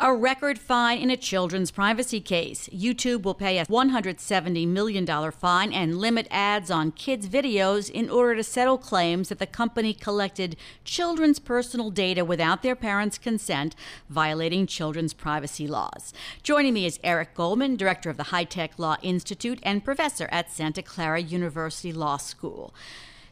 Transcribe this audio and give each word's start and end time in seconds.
A 0.00 0.14
record 0.14 0.60
fine 0.60 0.98
in 0.98 1.10
a 1.10 1.16
children's 1.16 1.72
privacy 1.72 2.20
case. 2.20 2.68
YouTube 2.68 3.24
will 3.24 3.34
pay 3.34 3.58
a 3.58 3.66
$170 3.66 4.68
million 4.68 5.32
fine 5.32 5.72
and 5.72 5.98
limit 5.98 6.28
ads 6.30 6.70
on 6.70 6.92
kids' 6.92 7.28
videos 7.28 7.90
in 7.90 8.08
order 8.08 8.36
to 8.36 8.44
settle 8.44 8.78
claims 8.78 9.28
that 9.28 9.40
the 9.40 9.46
company 9.46 9.92
collected 9.92 10.54
children's 10.84 11.40
personal 11.40 11.90
data 11.90 12.24
without 12.24 12.62
their 12.62 12.76
parents' 12.76 13.18
consent, 13.18 13.74
violating 14.08 14.68
children's 14.68 15.14
privacy 15.14 15.66
laws. 15.66 16.12
Joining 16.44 16.74
me 16.74 16.86
is 16.86 17.00
Eric 17.02 17.34
Goldman, 17.34 17.74
director 17.74 18.08
of 18.08 18.16
the 18.16 18.30
High 18.30 18.44
Tech 18.44 18.78
Law 18.78 18.98
Institute 19.02 19.58
and 19.64 19.84
professor 19.84 20.28
at 20.30 20.52
Santa 20.52 20.80
Clara 20.80 21.20
University 21.20 21.92
Law 21.92 22.18
School. 22.18 22.72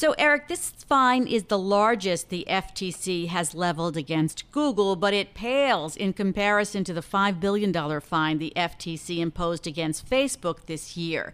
So, 0.00 0.14
Eric, 0.16 0.46
this 0.46 0.70
fine 0.70 1.26
is 1.26 1.46
the 1.46 1.58
largest 1.58 2.28
the 2.28 2.46
FTC 2.48 3.26
has 3.26 3.52
leveled 3.52 3.96
against 3.96 4.48
Google, 4.52 4.94
but 4.94 5.12
it 5.12 5.34
pales 5.34 5.96
in 5.96 6.12
comparison 6.12 6.84
to 6.84 6.94
the 6.94 7.00
$5 7.00 7.40
billion 7.40 7.72
fine 8.00 8.38
the 8.38 8.52
FTC 8.54 9.18
imposed 9.18 9.66
against 9.66 10.08
Facebook 10.08 10.66
this 10.66 10.96
year. 10.96 11.32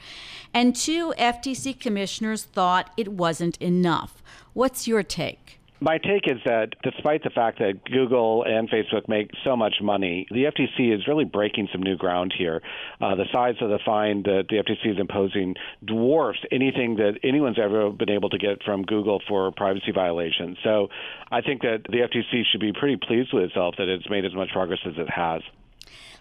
And 0.54 0.74
two 0.74 1.12
FTC 1.18 1.78
commissioners 1.78 2.44
thought 2.44 2.90
it 2.96 3.08
wasn't 3.08 3.58
enough. 3.58 4.22
What's 4.54 4.88
your 4.88 5.02
take? 5.02 5.60
My 5.80 5.98
take 5.98 6.28
is 6.28 6.38
that 6.46 6.70
despite 6.82 7.24
the 7.24 7.30
fact 7.30 7.58
that 7.58 7.84
Google 7.84 8.44
and 8.44 8.70
Facebook 8.70 9.08
make 9.08 9.30
so 9.42 9.56
much 9.56 9.74
money, 9.82 10.26
the 10.30 10.44
FTC 10.44 10.94
is 10.94 11.06
really 11.08 11.24
breaking 11.24 11.68
some 11.72 11.82
new 11.82 11.96
ground 11.96 12.32
here. 12.36 12.62
Uh, 13.00 13.16
the 13.16 13.26
size 13.32 13.56
of 13.60 13.70
the 13.70 13.80
fine 13.84 14.22
that 14.22 14.44
the 14.48 14.56
FTC 14.56 14.92
is 14.92 15.00
imposing 15.00 15.56
dwarfs 15.84 16.38
anything 16.52 16.96
that 16.96 17.18
anyone's 17.24 17.58
ever 17.58 17.90
been 17.90 18.10
able 18.10 18.30
to 18.30 18.38
get 18.38 18.62
from 18.62 18.82
Google 18.82 19.20
for 19.28 19.50
privacy 19.50 19.90
violations. 19.92 20.58
So 20.62 20.88
I 21.30 21.40
think 21.40 21.62
that 21.62 21.82
the 21.88 21.98
FTC 21.98 22.44
should 22.50 22.60
be 22.60 22.72
pretty 22.72 22.96
pleased 22.96 23.32
with 23.32 23.44
itself 23.44 23.74
that 23.78 23.88
it's 23.88 24.08
made 24.08 24.24
as 24.24 24.34
much 24.34 24.50
progress 24.52 24.80
as 24.86 24.94
it 24.96 25.10
has. 25.10 25.42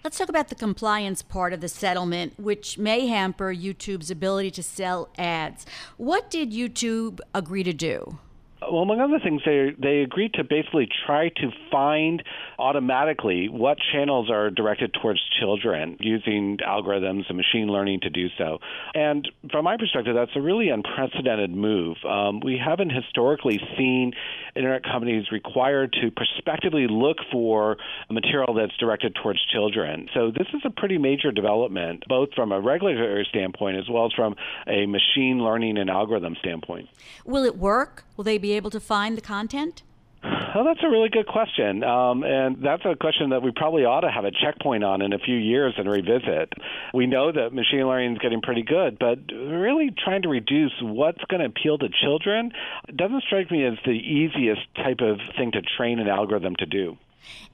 Let's 0.03 0.17
talk 0.17 0.27
about 0.27 0.49
the 0.49 0.55
compliance 0.55 1.22
part 1.22 1.53
of 1.53 1.61
the 1.61 1.70
settlement, 1.70 2.38
which 2.38 2.77
may 2.77 3.08
hamper 3.08 3.53
YouTube's 3.53 4.11
ability 4.11 4.52
to 4.52 4.64
sell 4.64 5.09
ads. 5.17 5.66
What 5.95 6.30
did 6.30 6.52
YouTube 6.52 7.22
agree 7.33 7.64
to 7.64 7.72
do? 7.72 8.17
Well, 8.72 8.83
among 8.83 9.00
other 9.02 9.19
things, 9.19 9.42
they 9.45 9.72
they 9.78 10.02
agreed 10.02 10.33
to 10.36 10.44
basically 10.44 10.88
try 11.06 11.30
to 11.30 11.52
find 11.72 12.23
automatically 12.59 13.50
what 13.50 13.78
channels 13.92 14.30
are 14.30 14.50
directed 14.50 14.95
towards 15.02 15.20
children 15.39 15.97
using 16.00 16.58
algorithms 16.58 17.23
and 17.28 17.38
machine 17.38 17.67
learning 17.67 18.02
to 18.02 18.09
do 18.09 18.28
so. 18.38 18.59
And 18.94 19.28
from 19.52 19.66
my 19.66 19.78
perspective, 19.78 20.16
that's 20.16 20.36
a 20.36 20.42
really 20.42 20.70
unprecedented 20.70 21.52
move. 21.52 21.97
Um, 22.08 22.39
we 22.39 22.58
haven't 22.64 22.92
historically 22.92 23.59
seen 23.78 24.14
internet 24.55 24.83
companies 24.83 25.31
required 25.31 25.94
to 26.02 26.11
prospectively 26.11 26.88
look 26.89 27.17
for 27.31 27.77
material 28.09 28.53
that's 28.53 28.75
directed 28.77 29.16
towards 29.22 29.39
children. 29.52 30.08
So 30.14 30.31
this 30.31 30.48
is 30.53 30.61
a 30.66 30.70
pretty 30.70 30.98
major 30.98 31.31
development, 31.31 32.03
both 32.08 32.30
from 32.36 32.52
a 32.52 32.59
regulatory 32.59 33.25
standpoint 33.30 33.77
as 33.77 33.89
well 33.89 34.05
as 34.05 34.14
from 34.14 34.36
a 34.67 34.86
machine 34.86 35.39
learning 35.39 35.77
and 35.77 35.89
algorithm 35.89 36.36
standpoint. 36.39 36.89
Will 37.25 37.44
it 37.44 37.58
work? 37.58 38.03
Will 38.16 38.23
they 38.23 38.38
be 38.38 38.53
able 38.53 38.69
to 38.69 38.80
find 38.80 39.17
the 39.17 39.22
content? 39.22 39.83
Well, 40.53 40.65
that's 40.65 40.83
a 40.83 40.89
really 40.89 41.09
good 41.09 41.25
question. 41.25 41.83
Um, 41.83 42.23
and 42.23 42.57
that's 42.61 42.83
a 42.85 42.95
question 42.95 43.31
that 43.31 43.41
we 43.41 43.51
probably 43.51 43.85
ought 43.85 44.01
to 44.01 44.11
have 44.11 44.23
a 44.23 44.31
checkpoint 44.31 44.83
on 44.83 45.01
in 45.01 45.11
a 45.11 45.17
few 45.17 45.35
years 45.35 45.73
and 45.77 45.89
revisit. 45.89 46.53
We 46.93 47.07
know 47.07 47.31
that 47.31 47.53
machine 47.53 47.87
learning 47.87 48.14
is 48.14 48.17
getting 48.19 48.41
pretty 48.41 48.61
good, 48.61 48.99
but 48.99 49.19
really 49.33 49.89
trying 49.92 50.21
to 50.23 50.30
reduce 50.30 50.73
what's 50.81 51.23
going 51.30 51.39
to 51.39 51.47
appeal 51.47 51.80
to 51.80 51.89
children 52.03 52.52
doesn't 52.95 53.23
strike 53.23 53.49
me 53.49 53.65
as 53.65 53.73
the 53.86 53.92
easiest 53.92 54.61
type 54.75 54.99
of 55.02 55.19
thing 55.37 55.52
to 55.53 55.61
train 55.75 55.99
an 55.99 56.08
algorithm 56.08 56.55
to 56.58 56.65
do. 56.65 56.97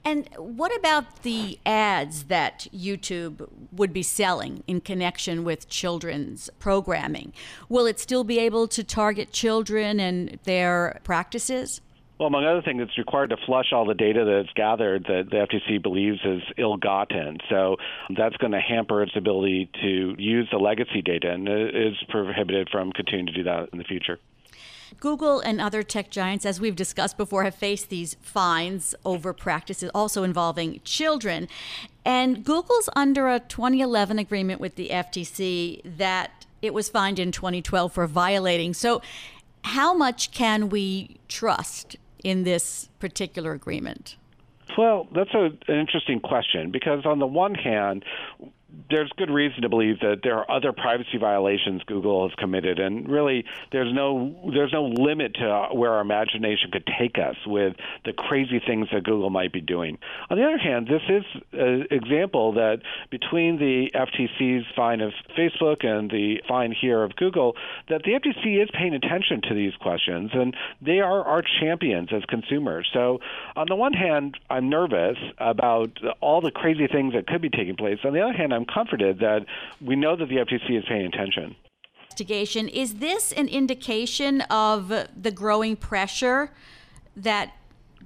And 0.04 0.28
what 0.36 0.76
about 0.76 1.22
the 1.22 1.58
ads 1.64 2.24
that 2.24 2.66
YouTube 2.74 3.48
would 3.72 3.92
be 3.92 4.02
selling 4.02 4.64
in 4.66 4.80
connection 4.80 5.44
with 5.44 5.68
children's 5.68 6.50
programming? 6.58 7.32
Will 7.68 7.86
it 7.86 8.00
still 8.00 8.24
be 8.24 8.38
able 8.40 8.66
to 8.68 8.82
target 8.82 9.32
children 9.32 10.00
and 10.00 10.38
their 10.44 11.00
practices? 11.04 11.80
Well, 12.20 12.26
among 12.26 12.44
other 12.44 12.60
things, 12.60 12.82
it's 12.82 12.98
required 12.98 13.30
to 13.30 13.38
flush 13.46 13.72
all 13.72 13.86
the 13.86 13.94
data 13.94 14.26
that's 14.26 14.52
gathered 14.54 15.04
that 15.04 15.30
the 15.30 15.36
FTC 15.38 15.82
believes 15.82 16.18
is 16.22 16.42
ill-gotten. 16.58 17.38
So 17.48 17.78
that's 18.14 18.36
going 18.36 18.52
to 18.52 18.60
hamper 18.60 19.02
its 19.02 19.16
ability 19.16 19.70
to 19.80 20.16
use 20.18 20.46
the 20.52 20.58
legacy 20.58 21.00
data, 21.00 21.30
and 21.30 21.48
is 21.48 21.96
prohibited 22.10 22.68
from 22.68 22.92
continuing 22.92 23.24
to 23.28 23.32
do 23.32 23.44
that 23.44 23.70
in 23.72 23.78
the 23.78 23.84
future. 23.84 24.18
Google 24.98 25.40
and 25.40 25.62
other 25.62 25.82
tech 25.82 26.10
giants, 26.10 26.44
as 26.44 26.60
we've 26.60 26.76
discussed 26.76 27.16
before, 27.16 27.44
have 27.44 27.54
faced 27.54 27.88
these 27.88 28.18
fines 28.20 28.94
over 29.02 29.32
practices 29.32 29.90
also 29.94 30.22
involving 30.22 30.82
children. 30.84 31.48
And 32.04 32.44
Google's 32.44 32.90
under 32.94 33.30
a 33.30 33.40
2011 33.40 34.18
agreement 34.18 34.60
with 34.60 34.74
the 34.74 34.90
FTC 34.90 35.80
that 35.96 36.44
it 36.60 36.74
was 36.74 36.90
fined 36.90 37.18
in 37.18 37.32
2012 37.32 37.94
for 37.94 38.06
violating. 38.06 38.74
So, 38.74 39.00
how 39.62 39.92
much 39.92 40.30
can 40.32 40.70
we 40.70 41.18
trust 41.28 41.96
in 42.24 42.44
this 42.44 42.88
particular 42.98 43.52
agreement? 43.52 44.16
Well, 44.78 45.08
that's 45.14 45.34
a, 45.34 45.50
an 45.68 45.78
interesting 45.78 46.20
question 46.20 46.70
because, 46.70 47.04
on 47.04 47.18
the 47.18 47.26
one 47.26 47.54
hand, 47.54 48.04
there's 48.90 49.10
good 49.16 49.30
reason 49.30 49.62
to 49.62 49.68
believe 49.68 50.00
that 50.00 50.20
there 50.22 50.38
are 50.38 50.50
other 50.50 50.72
privacy 50.72 51.18
violations 51.18 51.82
Google 51.84 52.28
has 52.28 52.34
committed, 52.36 52.78
and 52.78 53.08
really, 53.08 53.44
there's 53.72 53.92
no 53.92 54.50
there's 54.52 54.72
no 54.72 54.84
limit 54.86 55.34
to 55.34 55.68
where 55.72 55.92
our 55.92 56.00
imagination 56.00 56.70
could 56.70 56.86
take 56.98 57.18
us 57.18 57.36
with 57.46 57.76
the 58.04 58.12
crazy 58.12 58.60
things 58.64 58.88
that 58.92 59.04
Google 59.04 59.30
might 59.30 59.52
be 59.52 59.60
doing. 59.60 59.98
On 60.28 60.36
the 60.36 60.44
other 60.44 60.58
hand, 60.58 60.88
this 60.88 61.02
is 61.08 61.24
an 61.52 61.86
example 61.90 62.52
that 62.54 62.80
between 63.10 63.58
the 63.58 63.90
FTC's 63.94 64.66
fine 64.74 65.00
of 65.00 65.12
Facebook 65.38 65.84
and 65.84 66.10
the 66.10 66.42
fine 66.48 66.72
here 66.72 67.02
of 67.02 67.14
Google, 67.16 67.56
that 67.88 68.02
the 68.02 68.12
FTC 68.12 68.62
is 68.62 68.68
paying 68.72 68.94
attention 68.94 69.40
to 69.48 69.54
these 69.54 69.74
questions, 69.76 70.30
and 70.34 70.56
they 70.80 71.00
are 71.00 71.24
our 71.24 71.42
champions 71.60 72.08
as 72.12 72.24
consumers. 72.24 72.88
So, 72.92 73.20
on 73.56 73.66
the 73.68 73.76
one 73.76 73.92
hand, 73.92 74.36
I'm 74.48 74.68
nervous 74.68 75.16
about 75.38 75.98
all 76.20 76.40
the 76.40 76.50
crazy 76.50 76.86
things 76.86 77.14
that 77.14 77.26
could 77.26 77.42
be 77.42 77.50
taking 77.50 77.76
place. 77.76 77.98
On 78.04 78.12
the 78.12 78.20
other 78.20 78.32
hand, 78.32 78.52
I'm 78.52 78.59
comforted 78.64 79.18
that 79.18 79.46
we 79.80 79.96
know 79.96 80.16
that 80.16 80.28
the 80.28 80.36
FTC 80.36 80.78
is 80.78 80.84
paying 80.88 81.06
attention. 81.06 81.56
Investigation. 82.04 82.68
Is 82.68 82.96
this 82.96 83.32
an 83.32 83.48
indication 83.48 84.40
of 84.42 84.88
the 84.88 85.30
growing 85.30 85.76
pressure 85.76 86.52
that 87.16 87.52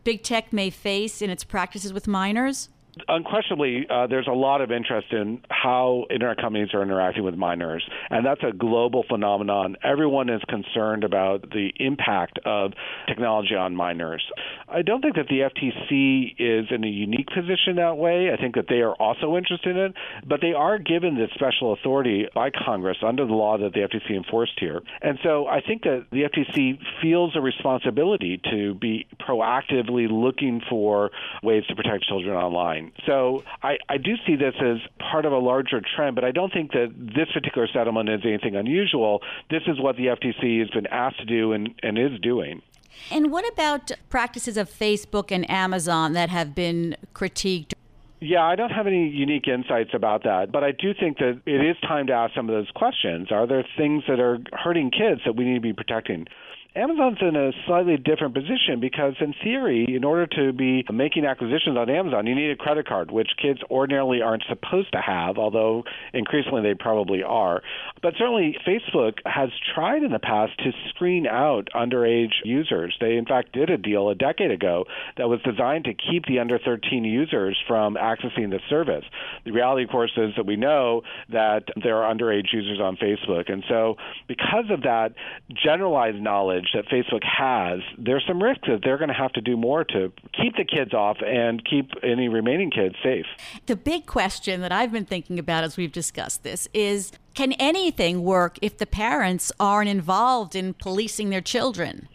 big 0.04 0.22
tech 0.22 0.52
may 0.52 0.70
face 0.70 1.22
in 1.22 1.30
its 1.30 1.44
practices 1.44 1.92
with 1.92 2.06
minors? 2.06 2.68
Unquestionably, 3.08 3.86
uh, 3.88 4.06
there's 4.06 4.28
a 4.28 4.34
lot 4.34 4.60
of 4.60 4.70
interest 4.70 5.08
in 5.12 5.40
how 5.50 6.04
internet 6.10 6.38
companies 6.38 6.68
are 6.74 6.82
interacting 6.82 7.24
with 7.24 7.34
minors, 7.34 7.84
and 8.10 8.24
that's 8.24 8.42
a 8.42 8.52
global 8.52 9.04
phenomenon. 9.08 9.76
Everyone 9.82 10.28
is 10.28 10.40
concerned 10.48 11.04
about 11.04 11.42
the 11.50 11.72
impact 11.76 12.38
of 12.44 12.72
technology 13.08 13.54
on 13.54 13.74
minors. 13.74 14.22
I 14.68 14.82
don't 14.82 15.00
think 15.00 15.16
that 15.16 15.28
the 15.28 15.40
FTC 15.40 16.34
is 16.38 16.66
in 16.70 16.84
a 16.84 16.88
unique 16.88 17.28
position 17.28 17.76
that 17.76 17.96
way. 17.96 18.30
I 18.32 18.36
think 18.36 18.54
that 18.54 18.66
they 18.68 18.80
are 18.80 18.94
also 18.94 19.36
interested 19.36 19.76
in 19.76 19.82
it, 19.84 19.94
but 20.26 20.40
they 20.40 20.52
are 20.52 20.78
given 20.78 21.16
this 21.16 21.30
special 21.34 21.72
authority 21.72 22.26
by 22.34 22.50
Congress 22.50 22.98
under 23.06 23.26
the 23.26 23.32
law 23.32 23.58
that 23.58 23.72
the 23.72 23.80
FTC 23.80 24.16
enforced 24.16 24.58
here. 24.58 24.80
And 25.02 25.18
so 25.22 25.46
I 25.46 25.60
think 25.60 25.82
that 25.82 26.06
the 26.10 26.22
FTC 26.22 26.78
feels 27.02 27.36
a 27.36 27.40
responsibility 27.40 28.40
to 28.50 28.74
be 28.74 29.06
proactively 29.20 30.06
looking 30.10 30.60
for 30.68 31.10
ways 31.42 31.64
to 31.68 31.74
protect 31.74 32.04
children 32.04 32.36
online. 32.36 32.83
So 33.06 33.44
I, 33.62 33.76
I 33.88 33.96
do 33.96 34.14
see 34.26 34.36
this 34.36 34.54
as 34.60 34.78
part 34.98 35.24
of 35.24 35.32
a 35.32 35.38
larger 35.38 35.80
trend, 35.96 36.14
but 36.14 36.24
I 36.24 36.30
don't 36.30 36.52
think 36.52 36.72
that 36.72 36.92
this 36.96 37.28
particular 37.32 37.68
settlement 37.72 38.08
is 38.08 38.20
anything 38.24 38.56
unusual. 38.56 39.20
This 39.50 39.62
is 39.66 39.80
what 39.80 39.96
the 39.96 40.06
FTC 40.06 40.60
has 40.60 40.70
been 40.70 40.86
asked 40.86 41.18
to 41.20 41.24
do 41.24 41.52
and, 41.52 41.74
and 41.82 41.98
is 41.98 42.18
doing. 42.20 42.62
And 43.10 43.30
what 43.30 43.46
about 43.52 43.90
practices 44.08 44.56
of 44.56 44.70
Facebook 44.70 45.30
and 45.30 45.48
Amazon 45.50 46.12
that 46.12 46.30
have 46.30 46.54
been 46.54 46.96
critiqued? 47.14 47.72
Yeah, 48.20 48.42
I 48.42 48.56
don't 48.56 48.70
have 48.70 48.86
any 48.86 49.08
unique 49.08 49.48
insights 49.48 49.90
about 49.92 50.22
that, 50.22 50.50
but 50.50 50.64
I 50.64 50.72
do 50.72 50.94
think 50.98 51.18
that 51.18 51.42
it 51.44 51.60
is 51.60 51.76
time 51.82 52.06
to 52.06 52.14
ask 52.14 52.34
some 52.34 52.48
of 52.48 52.54
those 52.54 52.70
questions. 52.74 53.30
Are 53.30 53.46
there 53.46 53.66
things 53.76 54.04
that 54.08 54.18
are 54.18 54.38
hurting 54.52 54.90
kids 54.90 55.20
that 55.26 55.36
we 55.36 55.44
need 55.44 55.56
to 55.56 55.60
be 55.60 55.74
protecting? 55.74 56.26
Amazon's 56.76 57.18
in 57.20 57.36
a 57.36 57.52
slightly 57.66 57.96
different 57.96 58.34
position 58.34 58.80
because, 58.80 59.14
in 59.20 59.32
theory, 59.44 59.86
in 59.88 60.02
order 60.02 60.26
to 60.26 60.52
be 60.52 60.84
making 60.92 61.24
acquisitions 61.24 61.76
on 61.76 61.88
Amazon, 61.88 62.26
you 62.26 62.34
need 62.34 62.50
a 62.50 62.56
credit 62.56 62.88
card, 62.88 63.12
which 63.12 63.28
kids 63.40 63.60
ordinarily 63.70 64.22
aren't 64.22 64.42
supposed 64.48 64.90
to 64.90 65.00
have, 65.00 65.38
although 65.38 65.84
increasingly 66.12 66.62
they 66.62 66.74
probably 66.74 67.22
are. 67.22 67.62
But 68.02 68.14
certainly, 68.18 68.56
Facebook 68.66 69.18
has 69.24 69.50
tried 69.72 70.02
in 70.02 70.10
the 70.10 70.18
past 70.18 70.58
to 70.64 70.72
screen 70.88 71.28
out 71.28 71.68
underage 71.76 72.32
users. 72.42 72.96
They, 73.00 73.16
in 73.16 73.24
fact, 73.24 73.52
did 73.52 73.70
a 73.70 73.78
deal 73.78 74.08
a 74.08 74.16
decade 74.16 74.50
ago 74.50 74.86
that 75.16 75.28
was 75.28 75.38
designed 75.42 75.84
to 75.84 75.94
keep 75.94 76.26
the 76.26 76.40
under 76.40 76.58
13 76.58 77.04
users 77.04 77.56
from 77.68 77.94
accessing 77.94 78.50
the 78.50 78.58
service. 78.68 79.04
The 79.44 79.52
reality, 79.52 79.84
of 79.84 79.90
course, 79.90 80.12
is 80.16 80.32
that 80.36 80.46
we 80.46 80.56
know 80.56 81.02
that 81.30 81.66
there 81.80 82.02
are 82.02 82.12
underage 82.12 82.52
users 82.52 82.80
on 82.80 82.96
Facebook. 82.96 83.52
And 83.52 83.62
so, 83.68 83.94
because 84.26 84.70
of 84.70 84.82
that 84.82 85.14
generalized 85.62 86.20
knowledge 86.20 86.63
that 86.74 86.86
Facebook 86.86 87.24
has, 87.24 87.80
there's 87.98 88.24
some 88.26 88.42
risks 88.42 88.66
that 88.68 88.80
they're 88.82 88.98
going 88.98 89.08
to 89.08 89.14
have 89.14 89.32
to 89.32 89.40
do 89.40 89.56
more 89.56 89.84
to 89.84 90.12
keep 90.32 90.56
the 90.56 90.64
kids 90.64 90.94
off 90.94 91.18
and 91.24 91.64
keep 91.64 91.90
any 92.02 92.28
remaining 92.28 92.70
kids 92.70 92.94
safe. 93.02 93.26
The 93.66 93.76
big 93.76 94.06
question 94.06 94.60
that 94.62 94.72
I've 94.72 94.92
been 94.92 95.04
thinking 95.04 95.38
about 95.38 95.64
as 95.64 95.76
we've 95.76 95.92
discussed 95.92 96.42
this 96.42 96.68
is 96.72 97.12
can 97.34 97.52
anything 97.54 98.22
work 98.22 98.58
if 98.62 98.78
the 98.78 98.86
parents 98.86 99.50
aren't 99.58 99.88
involved 99.88 100.54
in 100.54 100.74
policing 100.74 101.30
their 101.30 101.40
children? 101.40 102.08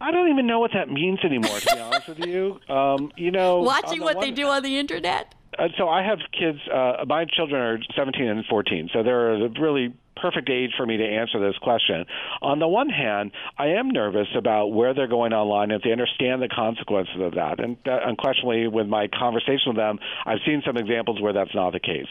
I 0.00 0.10
don't 0.10 0.28
even 0.28 0.46
know 0.46 0.60
what 0.60 0.72
that 0.74 0.90
means 0.90 1.20
anymore, 1.24 1.58
to 1.58 1.74
be 1.74 1.80
honest 1.80 2.08
with 2.08 2.18
you. 2.26 2.60
Um, 2.68 3.10
you 3.16 3.30
know, 3.30 3.60
watching 3.62 4.02
what 4.02 4.16
one, 4.16 4.26
they 4.26 4.30
do 4.30 4.46
on 4.46 4.62
the 4.62 4.78
internet. 4.78 5.34
Uh, 5.58 5.68
so 5.78 5.88
I 5.88 6.02
have 6.02 6.18
kids. 6.32 6.58
Uh, 6.72 7.04
my 7.06 7.24
children 7.24 7.60
are 7.60 7.78
17 7.96 8.26
and 8.26 8.44
14, 8.46 8.90
so 8.92 9.02
they're 9.02 9.32
a 9.32 9.48
really 9.60 9.94
perfect 10.16 10.48
age 10.48 10.70
for 10.76 10.86
me 10.86 10.96
to 10.96 11.04
answer 11.04 11.38
this 11.38 11.56
question. 11.58 12.04
On 12.40 12.58
the 12.58 12.66
one 12.66 12.88
hand, 12.88 13.32
I 13.58 13.68
am 13.78 13.90
nervous 13.90 14.28
about 14.36 14.68
where 14.68 14.94
they're 14.94 15.08
going 15.08 15.32
online 15.32 15.70
and 15.70 15.80
if 15.80 15.84
they 15.84 15.92
understand 15.92 16.42
the 16.42 16.48
consequences 16.48 17.16
of 17.20 17.34
that. 17.34 17.60
And 17.60 17.76
uh, 17.86 17.98
unquestionably, 18.06 18.66
with 18.68 18.86
my 18.86 19.08
conversation 19.08 19.68
with 19.68 19.76
them, 19.76 19.98
I've 20.24 20.38
seen 20.46 20.62
some 20.66 20.76
examples 20.76 21.20
where 21.20 21.32
that's 21.32 21.54
not 21.54 21.72
the 21.72 21.80
case. 21.80 22.08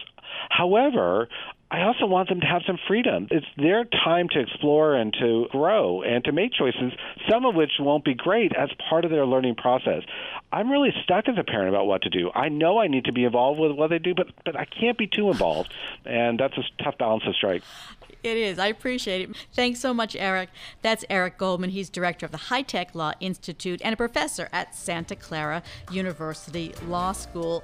However, 0.49 1.27
I 1.71 1.81
also 1.81 2.05
want 2.05 2.29
them 2.29 2.41
to 2.41 2.45
have 2.45 2.61
some 2.67 2.77
freedom. 2.87 3.27
It's 3.31 3.45
their 3.57 3.85
time 3.85 4.29
to 4.29 4.39
explore 4.39 4.95
and 4.95 5.11
to 5.19 5.47
grow 5.51 6.03
and 6.03 6.23
to 6.25 6.31
make 6.31 6.53
choices, 6.53 6.93
some 7.29 7.45
of 7.45 7.55
which 7.55 7.71
won't 7.79 8.05
be 8.05 8.13
great 8.13 8.55
as 8.55 8.69
part 8.89 9.03
of 9.03 9.11
their 9.11 9.25
learning 9.25 9.55
process. 9.55 10.03
I'm 10.51 10.71
really 10.71 10.93
stuck 11.03 11.27
as 11.27 11.37
a 11.37 11.43
parent 11.43 11.69
about 11.69 11.87
what 11.87 12.03
to 12.03 12.09
do. 12.09 12.31
I 12.33 12.49
know 12.49 12.77
I 12.77 12.87
need 12.87 13.05
to 13.05 13.11
be 13.11 13.25
involved 13.25 13.59
with 13.59 13.71
what 13.71 13.89
they 13.89 13.99
do, 13.99 14.13
but 14.13 14.27
but 14.45 14.55
I 14.55 14.65
can't 14.65 14.97
be 14.97 15.07
too 15.07 15.29
involved, 15.29 15.73
and 16.05 16.39
that's 16.39 16.57
a 16.57 16.83
tough 16.83 16.97
balance 16.97 17.23
to 17.23 17.33
strike. 17.33 17.63
It 18.23 18.37
is. 18.37 18.57
I 18.57 18.67
appreciate 18.67 19.29
it. 19.29 19.35
Thanks 19.53 19.79
so 19.79 19.93
much, 19.93 20.15
Eric. 20.15 20.49
That's 20.81 21.03
Eric 21.09 21.37
Goldman. 21.37 21.71
He's 21.71 21.89
director 21.89 22.25
of 22.25 22.31
the 22.31 22.37
High 22.37 22.63
Tech 22.63 22.95
Law 22.95 23.13
Institute 23.19 23.81
and 23.83 23.93
a 23.93 23.97
professor 23.97 24.49
at 24.51 24.73
Santa 24.73 25.15
Clara 25.15 25.61
University 25.91 26.73
Law 26.87 27.11
School. 27.11 27.63